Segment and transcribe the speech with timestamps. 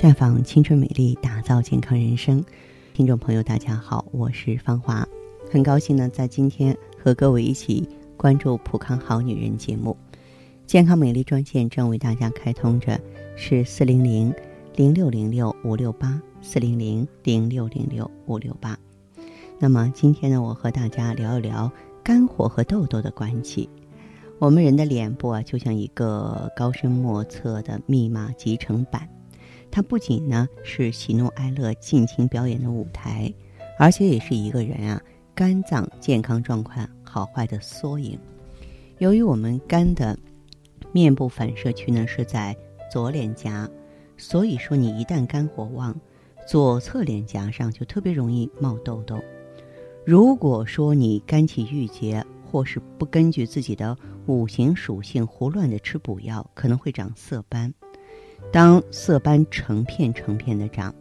[0.00, 2.42] 绽放青春美丽，打造健康人生。
[2.94, 5.06] 听众朋友，大家好，我是芳华，
[5.52, 9.94] 很高兴呢，在今天和各位一起关注《普康好女人》节目。
[10.66, 12.98] 健康美丽专线正为大家开通着，
[13.36, 14.34] 是四零零
[14.74, 18.78] 零六零六五六八四零零零六零六五六八。
[19.58, 21.70] 那么今天呢，我和大家聊一聊
[22.02, 23.68] 肝火和痘痘的关系。
[24.38, 29.06] 我们人的脸部啊，就像一个高深莫测的密码集成板，
[29.70, 33.32] 它不仅呢是喜怒哀乐尽情表演的舞台，
[33.78, 35.00] 而且也是一个人啊
[35.34, 38.18] 肝脏健康状况好坏的缩影。
[38.98, 40.18] 由于我们肝的
[40.92, 42.56] 面部反射区呢是在
[42.92, 43.70] 左脸颊，
[44.16, 45.98] 所以说你一旦肝火旺，
[46.46, 49.18] 左侧脸颊上就特别容易冒痘痘。
[50.04, 53.96] 如果说你肝气郁结，或是不根据自己的
[54.26, 57.72] 五行属性胡乱的吃补药，可能会长色斑。
[58.52, 60.94] 当色斑成片成片的长，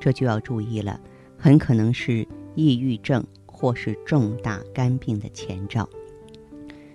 [0.00, 1.00] 这就要注意了，
[1.38, 5.88] 很可能是抑郁症或是重大肝病的前兆。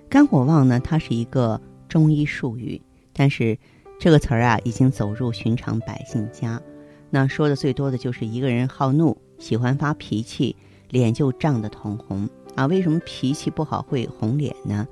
[0.10, 2.82] 肝火旺呢，它是一个中医术语，
[3.14, 3.58] 但是
[4.00, 6.62] 这个词儿啊，已经走入寻常百姓家。
[7.10, 10.56] 那说的最多的就是一个人好怒，喜欢发脾气，
[10.90, 12.30] 脸就涨得通红。
[12.56, 14.86] 啊，为什么脾气不好会红脸呢？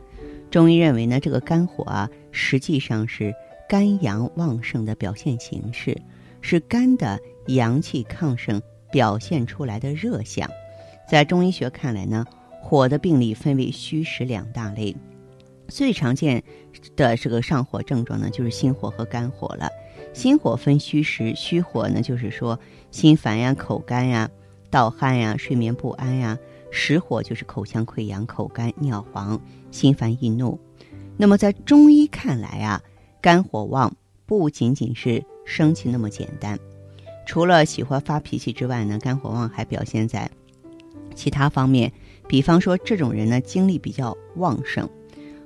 [0.49, 3.33] 中医认为呢，这个肝火啊，实际上是
[3.69, 5.95] 肝阳旺盛的表现形式，
[6.41, 8.59] 是肝的阳气亢盛
[8.91, 10.49] 表现出来的热象。
[11.07, 12.25] 在中医学看来呢，
[12.63, 14.95] 火的病理分为虚实两大类，
[15.67, 16.43] 最常见
[16.95, 19.69] 的这个上火症状呢，就是心火和肝火了。
[20.13, 22.59] 心火分虚实，虚火呢，就是说
[22.89, 24.27] 心烦呀、口干呀、
[24.71, 26.35] 盗汗呀、睡眠不安呀。
[26.71, 30.59] 实火就是口腔溃疡、口干、尿黄、心烦易怒。
[31.17, 32.81] 那么在中医看来啊，
[33.21, 33.93] 肝火旺
[34.25, 36.57] 不仅仅是生气那么简单。
[37.25, 40.29] 除了喜欢发脾气之外呢，肝火旺还表现在
[41.15, 41.91] 其他方面。
[42.27, 44.87] 比方说，这种人呢精力比较旺盛，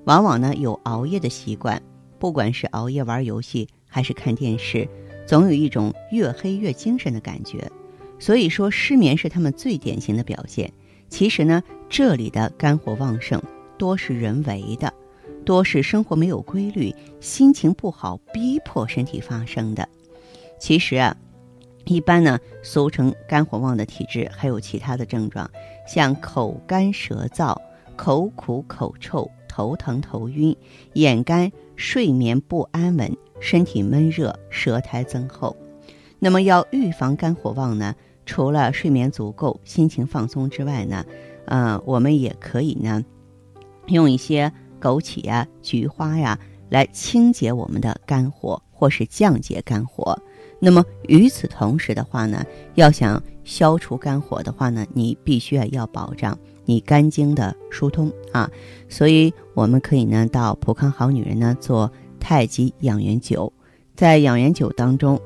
[0.03, 1.81] 往往呢有熬夜的习惯。
[2.19, 4.88] 不管是熬夜玩游戏还是看电视，
[5.25, 7.69] 总有一种越黑越精神的感觉。
[8.19, 10.72] 所以说，失眠是他们最典型的表现。
[11.09, 13.41] 其实呢，这里的肝火旺盛
[13.78, 14.94] 多是人为的，
[15.43, 19.87] 多是生活没有规律、心情不好逼迫身体发生的。
[20.59, 21.15] 其实啊，
[21.85, 25.49] 一般呢，俗称肝火旺的体质还有其他的症状，
[25.87, 27.55] 像口干舌燥、
[27.95, 30.55] 口苦口臭、头疼头晕、
[30.93, 35.55] 眼干、睡眠不安稳、身体闷热、舌苔增厚。
[36.19, 37.93] 那么要预防肝火旺呢？
[38.25, 41.05] 除了睡眠足够、心情放松之外呢，
[41.43, 43.03] 呃，我们也可以呢，
[43.87, 44.49] 用一些
[44.83, 46.38] 枸杞呀、菊花呀
[46.69, 50.19] 来清洁我们的肝火，或是降解肝火。
[50.59, 52.45] 那么与此同时的话呢，
[52.75, 58.49] 要想消除肝火的话呢，你必须啊要保障你肝经的疏通啊。
[58.89, 61.89] 所以我们可以呢到普康好女人呢做
[62.19, 63.49] 太极养元灸，
[63.95, 65.19] 在养元灸当中。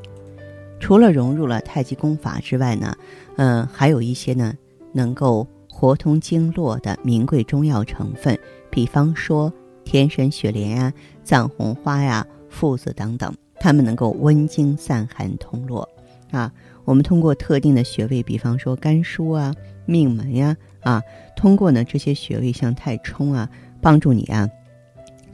[0.80, 2.96] 除了融入了太极功法之外呢，
[3.38, 4.54] 嗯，还有一些呢
[4.94, 8.38] 能够活通经络的名贵中药成分，
[8.70, 9.52] 比方说
[9.84, 15.88] 天山、雪莲呀、藏红花呀、附子等等，它们能够温经散寒、通络。
[16.32, 16.52] 啊，
[16.84, 19.54] 我们通过特定的穴位，比方说肝腧啊、
[19.86, 21.02] 命门呀，啊，
[21.36, 23.50] 通过呢这些穴位，像太冲啊，
[23.82, 24.50] 帮助你啊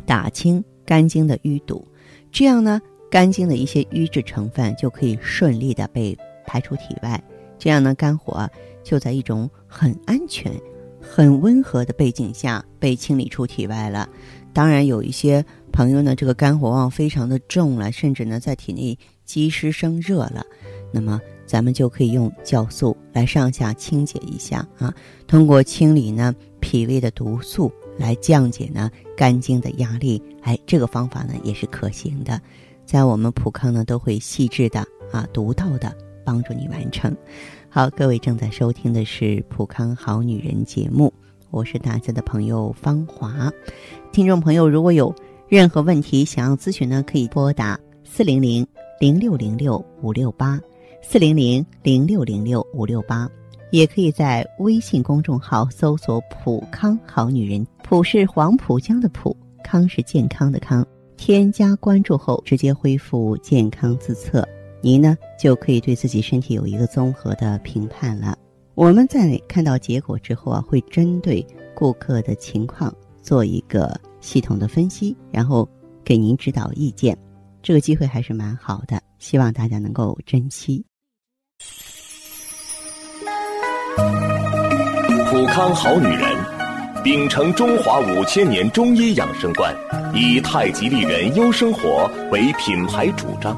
[0.05, 1.87] 打清肝经的淤堵，
[2.31, 2.81] 这样呢。
[3.11, 6.17] 肝经的一些瘀滞成分就可以顺利的被
[6.47, 7.23] 排出体外，
[7.59, 8.49] 这样呢，肝火
[8.83, 10.51] 就在一种很安全、
[11.03, 14.09] 很温和的背景下被清理出体外了。
[14.53, 20.45] 当然，有一些朋友呢，这个肝火旺非常的重了，甚至呢在体内积湿生热了，
[20.91, 24.93] 那么咱们就可以用酵素来上下清洁一下啊，
[25.27, 32.39] 通过清理呢脾胃的毒素来降解呢肝经的压力，哎，这个方法呢也是可行的。
[32.85, 37.15] 在我们普康呢，都会细致的啊、独到的帮助你完成。
[37.75, 41.11] 好，各位正在收听的是普康好女人节目，
[41.49, 43.51] 我是大家的朋友芳华。
[44.11, 45.11] 听众朋友，如果有
[45.47, 48.63] 任何问题想要咨询呢，可以拨打四零零
[48.99, 50.61] 零六零六五六八
[51.01, 53.27] 四零零零六零六五六八，
[53.71, 60.85] 也可以在微信公众号搜索“普康好女人”，普是黄浦江的浦，康是健康的康。
[61.17, 64.47] 添加关注后，直接恢复健康自测，
[64.83, 68.37] 您呢就可以对自己身体有一个综合的评判了。
[68.75, 75.67] 我们在看到结果之后啊，会针对顾客的情况做一个系统的分析，然后
[76.03, 77.17] 给您指导意见。
[77.61, 79.01] 这个机会还是蛮好的。
[79.19, 80.83] 希望大家能够珍惜。
[85.29, 86.37] 普康好女人，
[87.05, 89.73] 秉承中华五千年中医养生观，
[90.13, 93.57] 以太极丽人优生活为品牌主张，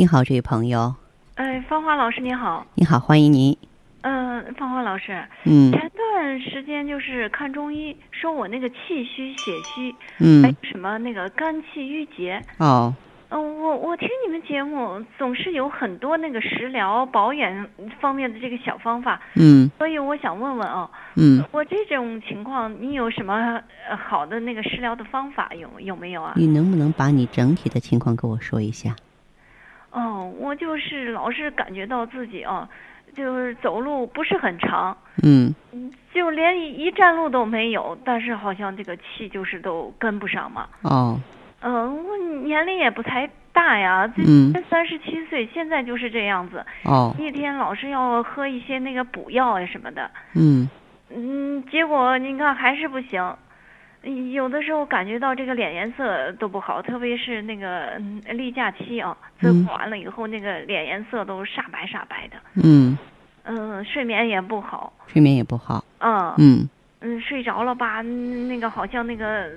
[0.00, 0.94] 你好，这位朋友。
[1.34, 2.66] 哎，芳华老师你好。
[2.74, 3.54] 你好，欢迎您。
[4.00, 5.22] 嗯，芳华老师。
[5.44, 5.70] 嗯。
[5.72, 12.42] 前段时间就是看中医，说我那个气虚、血虚，嗯，还什么那个肝气郁结。
[12.56, 12.94] 哦。
[13.28, 17.68] 嗯，我我听你们节目总是有很多那个食疗保养
[18.00, 19.20] 方面的这个小方法。
[19.34, 19.70] 嗯。
[19.76, 20.90] 所以我想问问啊。
[21.16, 21.44] 嗯。
[21.52, 23.60] 我这种情况，你有什么
[23.98, 26.32] 好的那个食疗的方法有有没有啊？
[26.36, 28.96] 你能不能把你整体的情况跟我说一下？
[29.90, 32.68] 哦，我就是老是感觉到自己啊。
[33.12, 35.52] 就是走路不是很长，嗯，
[36.14, 40.68] 就连一站路都没有，但是好像这个气就是都跟不上嘛。
[40.82, 41.18] 哦，
[41.60, 44.22] 嗯，我年龄也不才大呀，这，
[44.70, 46.64] 三十七岁，现在就是这样子。
[46.84, 50.08] 哦，一天老是要喝一些那个补药呀什么的。
[50.36, 50.70] 嗯，
[51.12, 53.36] 嗯，结果你看还是不行。
[54.32, 58.00] 有的时候感觉到这个脸颜色都不好，特别是那个
[58.30, 62.36] 例假期啊，自过完了以后，那个脸颜色都煞白煞白的。
[62.62, 62.96] 嗯，
[63.44, 65.84] 嗯，睡眠也不好，睡眠也不好。
[65.98, 66.68] 嗯嗯
[67.00, 69.50] 嗯，睡着了吧，那个好像那个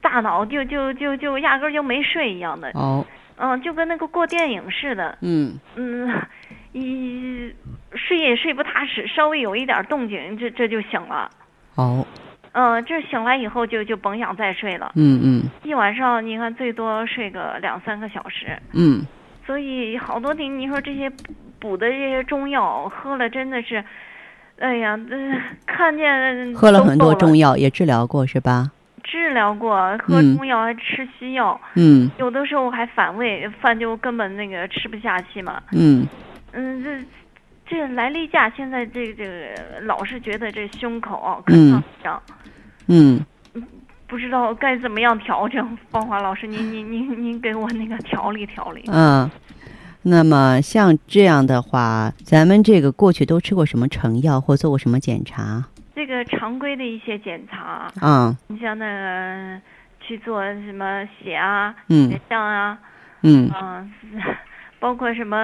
[0.00, 2.70] 大脑就就就就压根就没睡一样的。
[2.74, 3.06] 哦。
[3.38, 5.16] 嗯，就跟那个过电影似的。
[5.20, 6.10] 嗯嗯，
[6.72, 7.54] 一
[7.92, 11.30] 睡也睡不踏实，稍微有一点动静，这这就醒了。
[11.76, 12.04] 哦。
[12.58, 14.90] 嗯，这醒来以后就就甭想再睡了。
[14.94, 15.42] 嗯嗯。
[15.62, 18.58] 一晚上你看最多睡个两三个小时。
[18.72, 19.06] 嗯。
[19.46, 21.12] 所以好多你你说这些
[21.60, 23.84] 补的这些中药喝了真的是，
[24.58, 25.14] 哎呀，这
[25.66, 28.72] 看见喝了很多中药也治疗过是吧？
[29.04, 31.60] 治疗过，喝中药还吃西药。
[31.74, 32.10] 嗯。
[32.18, 35.62] 有的时候还反胃，饭就根本那个吃不下去嘛。
[35.72, 36.08] 嗯。
[36.52, 36.90] 嗯，这。
[37.68, 42.22] 这来例假，现在这个这个老是觉得这胸口可上涨，
[42.86, 43.20] 嗯，
[44.06, 45.76] 不知道该怎么样调整。
[45.90, 48.84] 芳华老师，您您您您给我那个调理调理。
[48.86, 49.28] 嗯，
[50.02, 55.64] 那么像这样的话，咱们这个过去都吃过什么成药或做过什么检查？
[55.92, 59.60] 这个常规的一些检查嗯，你像那个
[60.00, 62.78] 去做什么血啊、血象啊，
[63.22, 63.84] 嗯，啊，
[64.78, 65.36] 包括什么。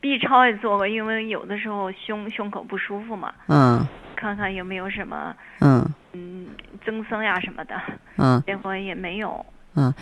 [0.00, 3.34] B 超也做过，因为有的时候胸胸口不舒服嘛。
[3.48, 3.86] 嗯。
[4.16, 5.34] 看看有没有什么。
[5.60, 5.86] 嗯。
[6.12, 6.48] 嗯，
[6.84, 7.74] 增生呀什么的。
[8.16, 8.42] 嗯。
[8.46, 9.44] 结果也没有。
[9.74, 9.92] 嗯。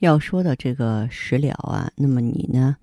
[0.00, 2.76] 要说到这个食疗啊，那么你呢，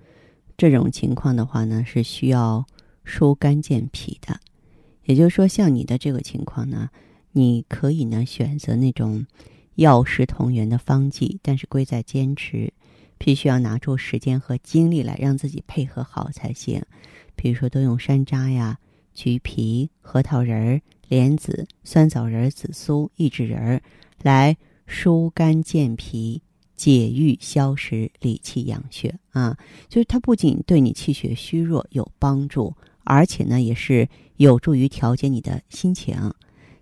[0.58, 2.66] 这种情况的话呢，是需要
[3.04, 4.40] 疏肝健脾的。
[5.04, 6.90] 也就是说，像你的这个情况呢，
[7.34, 9.26] 你可以呢选择那种
[9.76, 12.72] 药食同源的方剂，但是贵在坚持。
[13.20, 16.82] 必须要拿出时间和精力来让自己配合好才行，
[17.36, 18.80] 比如说多用山楂呀、
[19.14, 23.82] 橘皮、核桃仁儿、莲子、酸枣仁、紫苏、益智仁儿
[24.24, 24.56] 来
[24.88, 26.42] 疏肝健脾、
[26.78, 29.56] 解郁消食、理气养血啊。
[29.90, 32.74] 就是它不仅对你气血虚弱有帮助，
[33.04, 34.08] 而且呢也是
[34.38, 36.34] 有助于调节你的心情。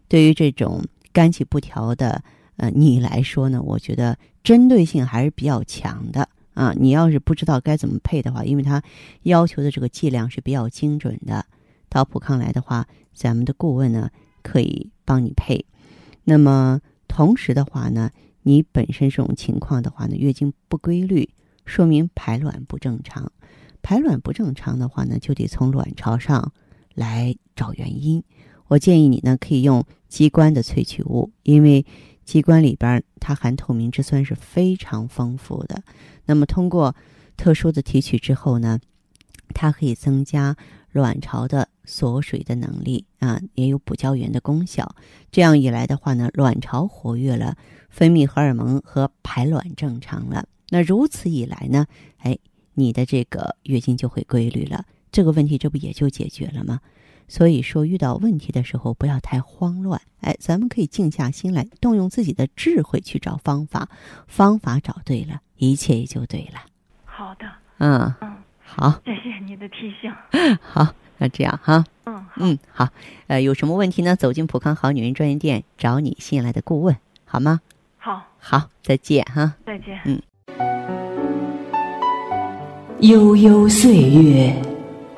[0.07, 2.23] 对于这种肝气不调的。
[2.57, 3.61] 呃，你来说呢？
[3.61, 6.73] 我觉得针对性还是比较强的啊。
[6.75, 8.81] 你要是不知道该怎么配的话，因为它
[9.23, 11.45] 要求的这个剂量是比较精准的。
[11.87, 14.09] 到普康来的话，咱们的顾问呢
[14.41, 15.63] 可以帮你配。
[16.23, 18.09] 那么同时的话呢，
[18.41, 21.29] 你本身这种情况的话呢，月经不规律，
[21.63, 23.31] 说明排卵不正常。
[23.83, 26.51] 排卵不正常的话呢，就得从卵巢上
[26.95, 28.23] 来找原因。
[28.67, 31.85] 我建议你呢可以用鸡冠的萃取物，因为。
[32.27, 35.81] 鸡冠里边它含透明质酸是非常丰富的。
[36.25, 36.93] 那么通过
[37.37, 38.77] 特殊的提取之后呢，
[39.53, 40.53] 它可以增加
[40.91, 44.93] 卵巢的锁水的能力啊，也有补胶原的功效。
[45.31, 47.55] 这样一来的话呢，卵巢活跃了，
[47.89, 50.45] 分泌荷尔蒙和排卵正常了。
[50.69, 51.85] 那如此一来呢，
[52.17, 52.37] 哎，
[52.73, 54.83] 你的这个月经就会规律了。
[55.13, 56.81] 这个问题这不也就解决了吗？
[57.27, 63.89] 所以说，遇到问题的时候不要太慌乱，哎，咱们可以静下心来，动用自己的智慧去找方法，
[64.27, 66.61] 方法找对了，一切也就对了。
[67.05, 67.45] 好的，
[67.79, 70.11] 嗯嗯，好，谢谢你的提醒。
[70.61, 72.87] 好，那这样哈，嗯嗯，好，
[73.27, 74.15] 呃，有什么问题呢？
[74.15, 77.59] 走进普康好女人专营店，找你信赖的顾问，好吗？
[77.97, 79.55] 好，好，再见哈。
[79.65, 79.99] 再见。
[80.05, 80.21] 嗯。
[83.01, 84.59] 悠悠岁月，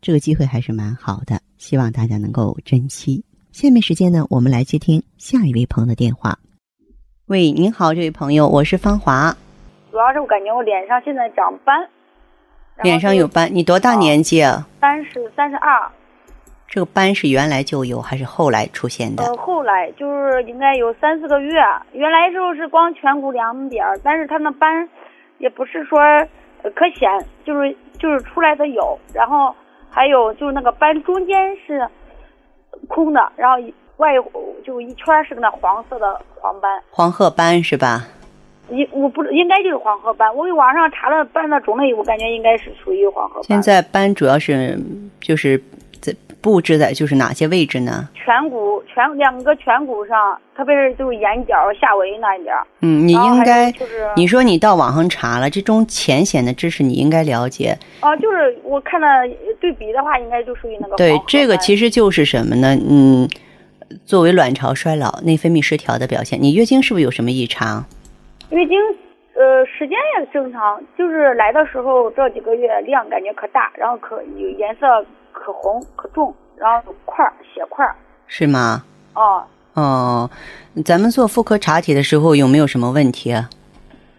[0.00, 3.24] 这个机会还是蛮好的，希望大家能够珍惜。
[3.50, 6.38] 下面时间呢，我们来接听下一位朋友的电话。
[7.26, 9.34] 喂，您好，这位朋友，我是芳华。
[9.90, 11.76] 主要是我感觉我脸上现在长斑。
[12.84, 14.68] 脸上有斑，你多大年纪啊？
[14.80, 15.90] 三十三十二。
[16.68, 19.24] 这个斑是原来就有还是后来出现的？
[19.24, 21.54] 呃，后来就是应该有三四个月。
[21.92, 24.88] 原来时候是光颧骨两点，但是它那斑
[25.38, 25.98] 也不是说
[26.76, 27.10] 可显，
[27.44, 29.52] 就是就是出来的有，然后。
[29.90, 31.88] 还有就是那个斑中间是
[32.86, 33.56] 空的，然后
[33.96, 34.12] 外
[34.64, 38.06] 就一圈是个那黄色的黄斑，黄褐斑是吧？
[38.70, 43.42] 应我不应该就是黄褐斑，我给网上查了斑的种类，我感觉应该是属于黄褐斑。
[43.44, 44.78] 现在斑主要是
[45.20, 45.64] 就是在
[46.40, 48.08] 布置在就是哪些位置呢？
[48.24, 52.54] 颧骨颧两个颧骨上，特别是就是眼角下围那一点。
[52.80, 57.76] 嗯，你应该就是你说你到网上查了这种浅显的知识，你应该了解。
[58.02, 59.06] 哦，就是我看了
[59.60, 60.96] 对比的话，应该就属于那个。
[60.96, 62.76] 对，这个其实就是什么呢？
[62.88, 63.28] 嗯，
[64.04, 66.38] 作为卵巢衰老、内分泌失调的表现。
[66.40, 67.84] 你月经是不是有什么异常？
[68.50, 68.78] 月经
[69.34, 75.04] 呃时间也正常，就是来的时候这几个月量感觉可大，然后可有颜色
[75.48, 77.96] 可红可重，然后有块儿血块儿。
[78.26, 78.84] 是吗？
[79.14, 79.42] 哦。
[79.72, 80.30] 哦，
[80.84, 83.48] 咱们做妇科查体的时候有没有什么问题啊？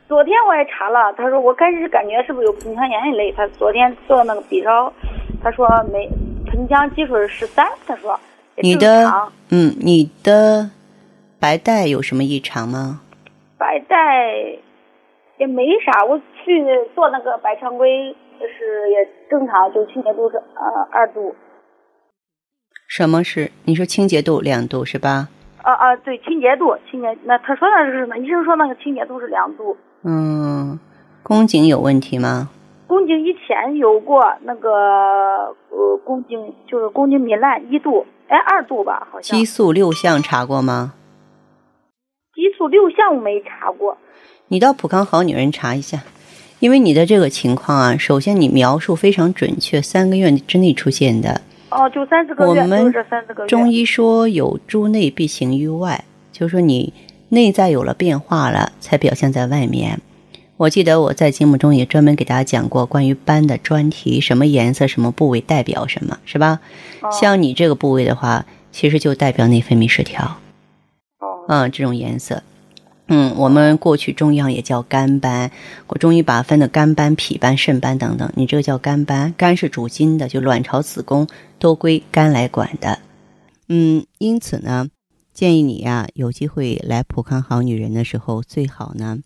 [0.08, 4.92] 昨天我也查了，他说我开始感觉是不是有盆腔炎一类，他昨天做那个 B 超，
[5.44, 6.10] 他说没
[6.48, 8.20] 盆腔积水十三，他说
[8.56, 10.72] 你的嗯，你的
[11.40, 13.02] 白带有什么异常吗？
[13.60, 14.32] 白带
[15.38, 21.36] 也没啥，我去做那个白常规，就是也正常，就清洁度是呃二度。
[22.88, 23.51] 什么是？
[23.65, 25.27] 你说清洁度两度是吧？
[25.62, 29.75] 啊啊，对，清洁度，清洁那他说的是什么医生说那个清洁度是两度。
[30.03, 30.79] 嗯，
[31.22, 32.50] 宫颈有问题吗？
[32.88, 34.69] 宫颈以前有过那个
[35.69, 39.38] 呃宫颈就是宫颈糜烂一度，哎二度吧好像。
[39.38, 40.93] 激素六项查过吗？
[42.34, 43.98] 激素六项没查过。
[44.48, 46.00] 你到普康好女人查一下，
[46.60, 51.42] 因为你的这个情况啊，首先你描述非常准确，三个月之内出现的。
[51.70, 52.94] 哦，就三四个月，我们。
[53.48, 56.92] 中医说有诸内必行于外，就是说你
[57.30, 60.01] 内在有了变化了，才表现在外面。
[60.58, 66.60] 我记得我在节目中也专门给大家讲过关于斑的专题，什么颜色、什么部位代表什么，是吧？
[67.01, 70.38] 哦、像你这个部位的话，其实就代表内分泌失调。
[71.20, 71.46] 哦。
[71.48, 72.44] 嗯，这种颜色。
[73.12, 75.50] 嗯，我们过去中药也叫肝斑，
[75.88, 83.00] 我中医把分的肝斑、脾斑、肾斑等等，你这个叫肝斑，肝是主筋的，就卵巢、子宫都归肝来管的。
[83.68, 84.89] 嗯，因此呢，
[85.34, 89.18] 建议你呀，有机会来普康好女人的时候，最好呢，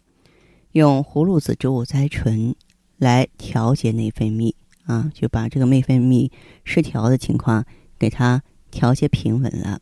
[0.71, 2.55] 用葫芦籽植物甾醇
[2.97, 4.53] 来调节内分泌
[4.85, 6.31] 啊，就把这个内分泌
[6.63, 7.65] 失调的情况
[7.99, 9.81] 给它调节平稳了。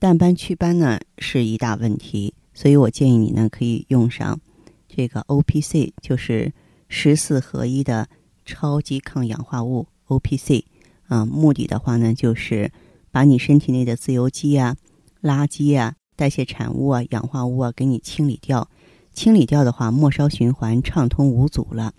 [0.00, 2.34] 淡斑祛斑呢是一大问题。
[2.56, 4.40] 所以我建议你呢，可以用上
[4.88, 6.50] 这个 O P C，就是
[6.88, 8.08] 十四合一的
[8.46, 10.64] 超级抗氧化物 O P C
[11.06, 11.26] 啊。
[11.26, 12.72] 目的的话呢，就是
[13.10, 14.74] 把你身体内的自由基啊、
[15.20, 18.66] 垃圾啊、代谢产物啊、氧化物啊给你清理掉。
[19.12, 21.92] 清理掉的话，末梢循环畅通无阻了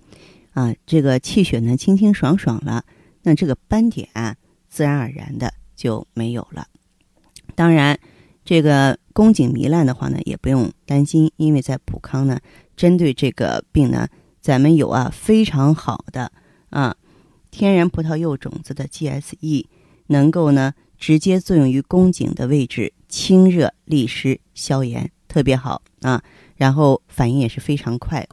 [0.53, 2.83] 啊，这个气血呢清清爽爽了，
[3.21, 4.35] 那这个斑点啊
[4.67, 6.65] 自然而然的就没有了。
[7.53, 7.99] 当然。
[8.47, 12.39] 这个宫颈糜烂的话呢，也不用担心，因为在普康呢，
[12.77, 14.07] 针对这个病呢，
[14.39, 16.31] 咱们有啊非常好的
[16.69, 16.95] 啊
[17.51, 19.65] 天然葡萄柚种子的 GSE，
[20.07, 26.23] 能够呢直接作用于宫颈的位置，清热利湿消炎，特别好啊。
[26.55, 28.25] 然后反应也是非常快，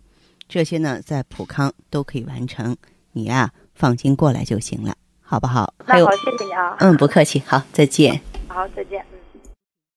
[0.49, 2.77] 这些呢在普康都可以完成，
[3.15, 5.75] 你呀放心过来就行了，好不好？
[5.89, 6.77] 那好，谢谢你啊。
[6.79, 8.21] 嗯，不客气，好，再见。
[8.47, 9.05] 好，再见。